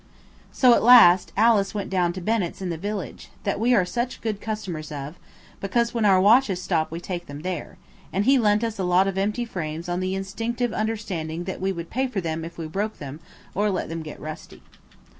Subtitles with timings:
[0.51, 4.19] So at last Alice went down to Bennett's in the village, that we are such
[4.19, 5.13] good customers of,
[5.59, 7.77] because when our watches stop we take them there,
[8.11, 11.71] and he lent us a lot of empty frames on the instinctive understanding that we
[11.71, 13.19] would pay for them if we broke them
[13.53, 14.63] or let them get rusty.